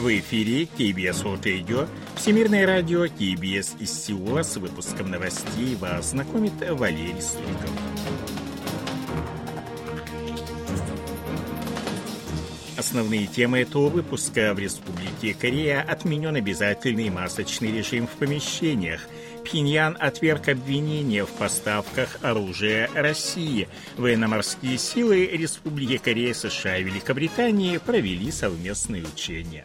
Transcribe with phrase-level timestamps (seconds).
[0.00, 6.54] В эфире KBS World Radio, Всемирное радио KBS из Сеула с выпуском новостей вас знакомит
[6.70, 7.70] Валерий Суриков.
[12.78, 19.02] Основные темы этого выпуска в Республике Корея отменен обязательный масочный режим в помещениях–
[19.44, 23.68] Пхеньян отверг обвинения в поставках оружия России.
[23.96, 29.64] Военно-морские силы Республики Корея, США и Великобритании провели совместные учения.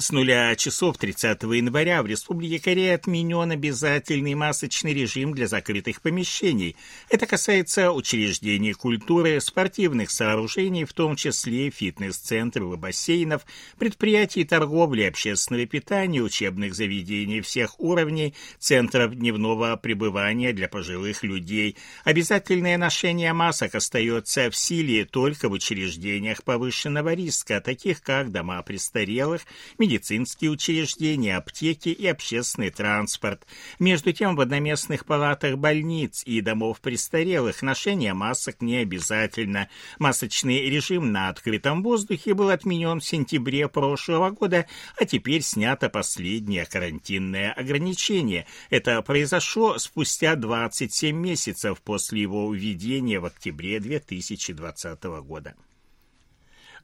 [0.00, 6.74] С нуля часов 30 января в Республике Корея отменен обязательный масочный режим для закрытых помещений.
[7.10, 13.44] Это касается учреждений культуры, спортивных сооружений, в том числе фитнес-центров и бассейнов,
[13.78, 21.76] предприятий торговли, общественного питания, учебных заведений всех уровней, центров дневного пребывания для пожилых людей.
[22.04, 29.42] Обязательное ношение масок остается в силе только в учреждениях повышенного риска, таких как дома престарелых,
[29.76, 33.46] медицинские учреждения, аптеки и общественный транспорт.
[33.78, 39.68] Между тем, в одноместных палатах больниц и домов престарелых ношение масок не обязательно.
[39.98, 46.66] Масочный режим на открытом воздухе был отменен в сентябре прошлого года, а теперь снято последнее
[46.66, 48.46] карантинное ограничение.
[48.70, 55.54] Это произошло спустя 27 месяцев после его введения в октябре 2020 года.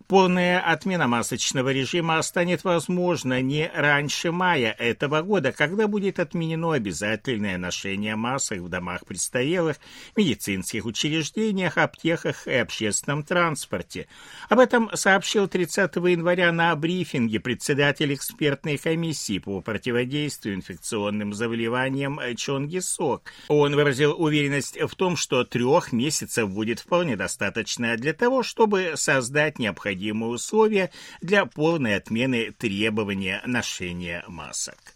[0.09, 7.59] Полная отмена масочного режима станет возможна не раньше мая этого года, когда будет отменено обязательное
[7.59, 9.79] ношение масок в домах престарелых,
[10.15, 14.07] медицинских учреждениях, аптеках и общественном транспорте.
[14.49, 22.69] Об этом сообщил 30 января на брифинге председатель экспертной комиссии по противодействию инфекционным заболеваниям Чон
[22.69, 23.33] Гисок.
[23.49, 29.59] Он выразил уверенность в том, что трех месяцев будет вполне достаточно для того, чтобы создать
[29.59, 30.91] необходимые необходимые условия
[31.21, 34.96] для полной отмены требования ношения масок.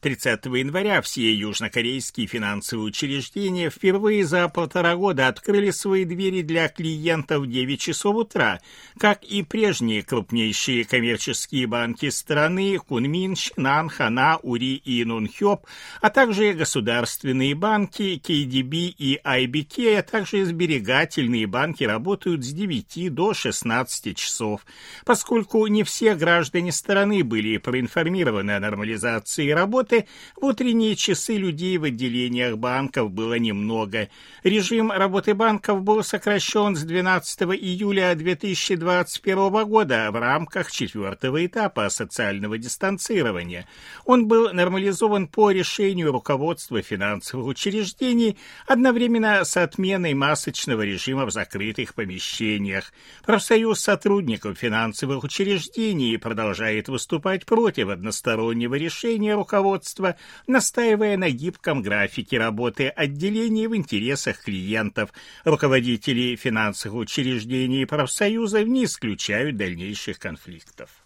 [0.00, 7.44] 30 января все южнокорейские финансовые учреждения впервые за полтора года открыли свои двери для клиентов
[7.44, 8.60] в 9 часов утра,
[8.98, 15.66] как и прежние крупнейшие коммерческие банки страны Кунмин, Шинан, Хана, Ури и Нунхёп,
[16.02, 23.32] а также государственные банки KDB и IBK, а также сберегательные банки работают с 9 до
[23.32, 24.66] 16 часов.
[25.06, 31.78] Поскольку не все граждане страны были проинформированы о нормализации работы, работы, в утренние часы людей
[31.78, 34.08] в отделениях банков было немного.
[34.42, 42.58] Режим работы банков был сокращен с 12 июля 2021 года в рамках четвертого этапа социального
[42.58, 43.66] дистанцирования.
[44.04, 48.36] Он был нормализован по решению руководства финансовых учреждений
[48.66, 52.92] одновременно с отменой масочного режима в закрытых помещениях.
[53.24, 60.16] Профсоюз сотрудников финансовых учреждений продолжает выступать против одностороннего решения руководства руководства,
[60.46, 65.12] настаивая на гибком графике работы отделений в интересах клиентов.
[65.44, 71.05] Руководители финансовых учреждений и профсоюзов не исключают дальнейших конфликтов.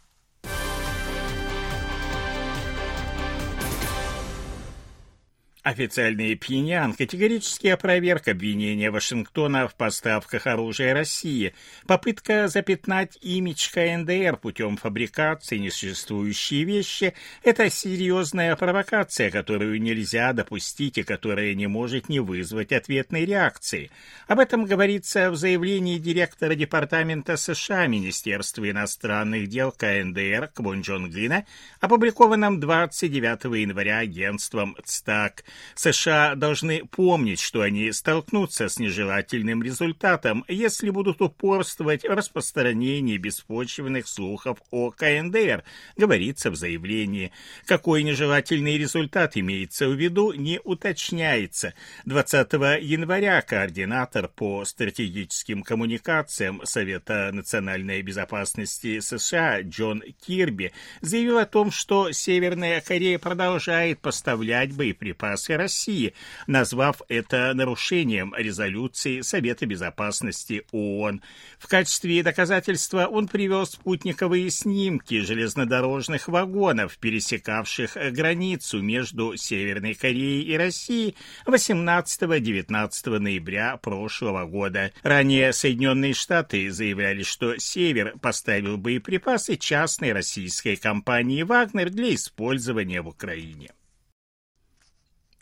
[5.62, 11.53] Официальный Пхеньян категорически опроверг обвинения Вашингтона в поставках оружия России.
[11.87, 17.12] Попытка запятнать имидж КНДР путем фабрикации несуществующие вещи–
[17.43, 23.91] это серьезная провокация, которую нельзя допустить и которая не может не вызвать ответной реакции.
[24.28, 31.44] Об этом говорится в заявлении директора Департамента США Министерства иностранных дел КНДР Квон Джон Гына,
[31.81, 35.44] опубликованном 29 января агентством ЦТАК.
[35.75, 44.06] США должны помнить, что они столкнутся с нежелательным результатом, если будут упорствовать в распространении беспочвенных
[44.09, 45.64] слухов о КНДР,
[45.96, 47.32] говорится в заявлении.
[47.67, 51.75] Какой нежелательный результат имеется в виду, не уточняется.
[52.05, 61.70] 20 января координатор по стратегическим коммуникациям Совета национальной безопасности США Джон Кирби заявил о том,
[61.70, 66.14] что Северная Корея продолжает поставлять боеприпасы Федерации России,
[66.46, 71.22] назвав это нарушением резолюции Совета Безопасности ООН.
[71.58, 80.56] В качестве доказательства он привел спутниковые снимки железнодорожных вагонов, пересекавших границу между Северной Кореей и
[80.56, 81.16] Россией
[81.46, 84.93] 18-19 ноября прошлого года.
[85.02, 93.08] Ранее Соединенные Штаты заявляли, что Север поставил боеприпасы частной российской компании «Вагнер» для использования в
[93.08, 93.70] Украине.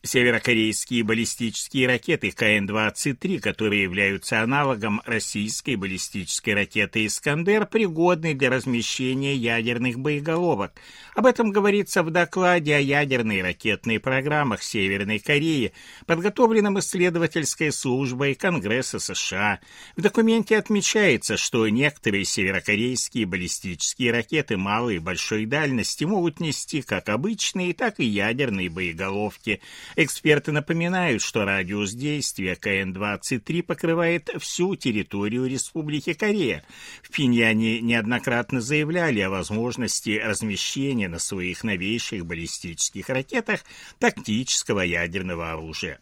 [0.04, 9.98] Северокорейские баллистические ракеты КН-23, которые являются аналогом российской баллистической ракеты «Искандер», пригодны для размещения ядерных
[9.98, 10.72] боеголовок.
[11.16, 15.72] Об этом говорится в докладе о ядерной ракетной программах Северной Кореи,
[16.06, 19.58] подготовленном исследовательской службой Конгресса США.
[19.96, 27.08] В документе отмечается, что некоторые северокорейские баллистические ракеты малой и большой дальности могут нести как
[27.08, 29.60] обычные, так и ядерные боеголовки–
[29.96, 36.64] Эксперты напоминают, что радиус действия КН-23 покрывает всю территорию Республики Корея.
[37.02, 43.61] В Пиньяне неоднократно заявляли о возможности размещения на своих новейших баллистических ракетах
[43.99, 45.99] тактического ядерного оружия.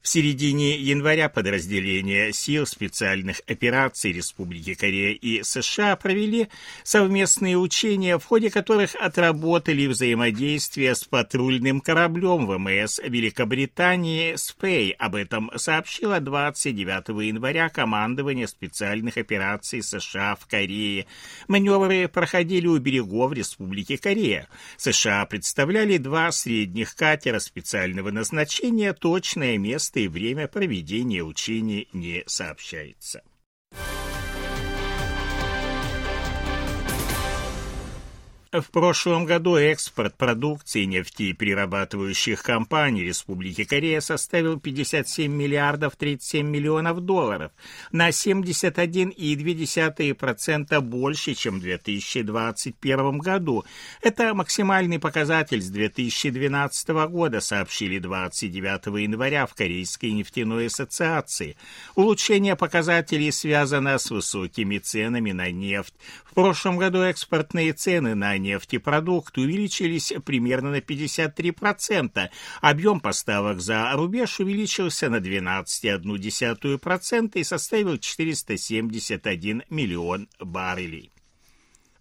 [0.00, 6.48] В середине января подразделения сил специальных операций Республики Корея и США провели
[6.84, 14.92] совместные учения, в ходе которых отработали взаимодействие с патрульным кораблем ВМС Великобритании «Спей».
[14.92, 21.06] Об этом сообщило 29 января командование специальных операций США в Корее.
[21.48, 24.48] Маневры проходили у берегов Республики Корея.
[24.76, 32.22] США представляли два средних катера специального назначения, точное место место и время проведения учений не
[32.26, 33.22] сообщается.
[38.50, 47.52] В прошлом году экспорт продукции нефтеперерабатывающих компаний Республики Корея составил 57 миллиардов 37 миллионов долларов,
[47.92, 53.66] на 71,2% больше, чем в 2021 году.
[54.00, 61.58] Это максимальный показатель с 2012 года, сообщили 29 января в Корейской нефтяной ассоциации.
[61.96, 65.92] Улучшение показателей связано с высокими ценами на нефть.
[66.24, 72.30] В прошлом году экспортные цены на нефтепродукты увеличились примерно на 53%.
[72.60, 81.12] Объем поставок за рубеж увеличился на 12,1% и составил 471 миллион баррелей.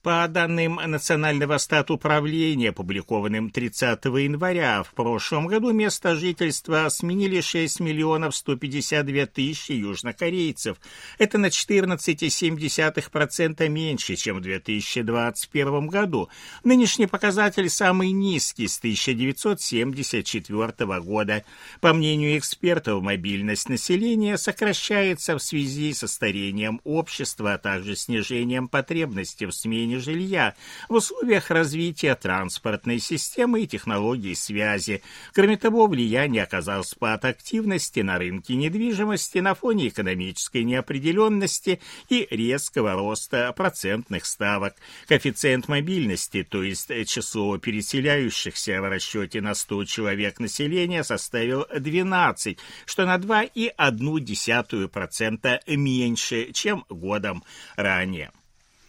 [0.07, 8.33] По данным Национального статуправления, опубликованным 30 января, в прошлом году место жительства сменили 6 миллионов
[8.33, 10.77] 152 тысячи южнокорейцев.
[11.17, 16.29] Это на 14,7% меньше, чем в 2021 году.
[16.63, 21.43] Нынешний показатель самый низкий с 1974 года.
[21.81, 29.43] По мнению экспертов, мобильность населения сокращается в связи со старением общества, а также снижением потребности
[29.43, 30.55] в смене жилья
[30.89, 35.01] в условиях развития транспортной системы и технологий связи.
[35.33, 42.93] Кроме того, влияние оказал спад активности на рынке недвижимости на фоне экономической неопределенности и резкого
[42.93, 44.75] роста процентных ставок.
[45.07, 53.05] Коэффициент мобильности, то есть число переселяющихся в расчете на 100 человек населения, составил 12, что
[53.05, 57.43] на 2,1% меньше, чем годом
[57.75, 58.31] ранее.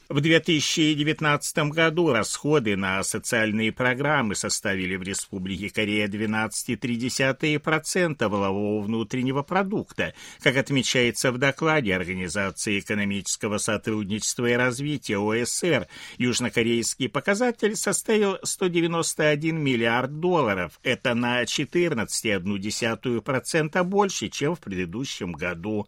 [0.08, 10.14] В 2019 году расходы на социальные программы составили в Республике Корея 12,3% волового внутреннего продукта.
[10.40, 20.20] Как отмечается в докладе Организации экономического сотрудничества и развития ОСР, южнокорейский показатель составил 191 миллиард
[20.20, 20.80] долларов.
[20.82, 25.86] Это на 14,1% больше, чем в предыдущем году.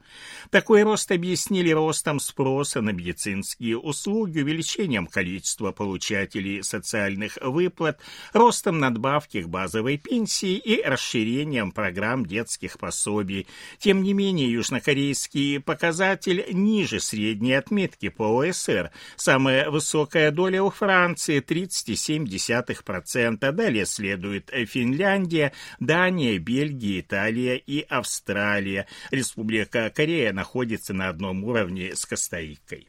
[0.51, 8.01] Такой рост объяснили ростом спроса на медицинские услуги услуги, увеличением количества получателей социальных выплат,
[8.33, 13.47] ростом надбавки к базовой пенсии и расширением программ детских пособий.
[13.79, 18.91] Тем не менее, южнокорейский показатель ниже средней отметки по ОСР.
[19.17, 23.53] Самая высокая доля у Франции 37%.
[23.53, 28.87] Далее следует Финляндия, Дания, Бельгия, Италия и Австралия.
[29.11, 32.89] Республика Корея находится на одном уровне с Коста-Рикой.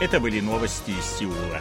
[0.00, 1.60] Это были новости из Сеула.